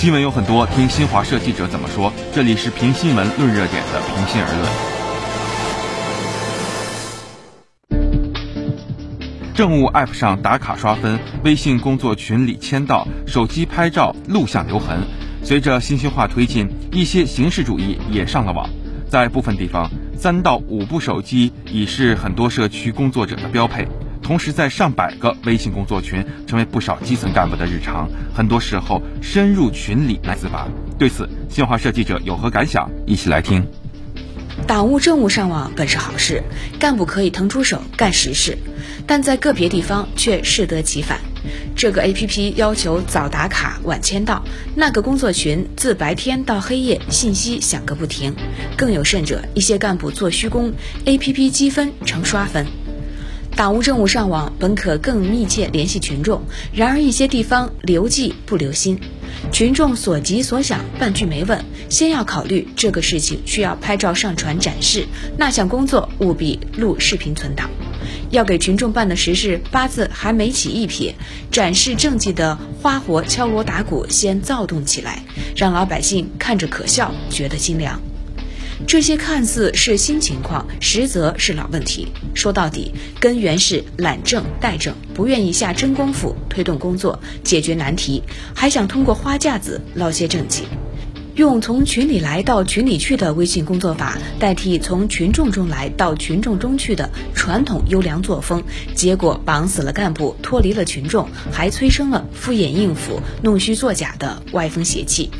[0.00, 2.10] 新闻有很多，听新华社记者怎么说。
[2.32, 4.48] 这里是评新闻论热点的平心而
[7.92, 9.54] 论。
[9.54, 15.00] 政务 App 上打卡刷分，微信工作群里签到，手机拍照录像留痕。
[15.42, 18.66] 随着信息化推进，一些形式主义也上了网。
[19.06, 23.86] 在部分地方，三到五部手机已是很多社区工作者的标配。
[24.30, 30.68] 同时，在上百个微信工作群成为不少基层干部的日常，很多时候深入群里来自拔。
[30.96, 32.88] 对此，新华社记者有何感想？
[33.08, 33.66] 一起来听。
[34.68, 36.40] 党务政务上网本是好事，
[36.78, 38.56] 干部可以腾出手干实事，
[39.04, 41.18] 但在个别地方却适得其反。
[41.74, 44.44] 这个 A P P 要求早打卡晚签到，
[44.76, 48.32] 那个工作群自白天到黑夜信息响个不停。
[48.76, 50.72] 更有甚者，一些干部做虚工
[51.06, 52.64] ，A P P 积分成刷分。
[53.60, 56.40] 党务政务上网本可更密切联系群众，
[56.72, 58.98] 然而一些地方留迹不留心，
[59.52, 65.04] 群众所急所想半句没问，先要考虑这个事情需要拍照上传展示，
[65.36, 67.68] 那项工作务必录视频存档。
[68.30, 71.14] 要给群众办的实事八字还没起一撇，
[71.52, 75.22] 展示政绩的花活敲锣打鼓先躁动起来，
[75.54, 78.00] 让老百姓看着可笑，觉得心凉。
[78.86, 82.08] 这些看似是新情况，实则是老问题。
[82.34, 88.22] 说到底，根源是懒政怠政，不愿意下真功夫推动工作、解决难题，
[88.54, 90.64] 还想通过花架子捞些政绩，
[91.36, 98.60] 用从群里来到群里去的微信工作法代替从群众中来到群众中去的传统优良作风，
[98.96, 105.30] 结果绑死了干部，脱离了群众，还催生了敷衍应付、弄虚作假的歪风邪气。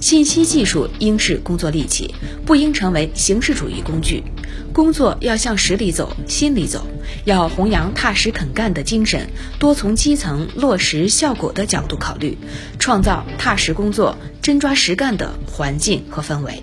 [0.00, 2.14] 信息技术应是工作利器，
[2.46, 4.24] 不应成为形式主义工具。
[4.72, 6.86] 工作要向实里走、心里走，
[7.24, 9.28] 要弘扬踏实肯干的精神，
[9.58, 12.38] 多从基层落实效果的角度考虑，
[12.78, 16.62] 创造踏实工作、真抓实干的环境和氛围。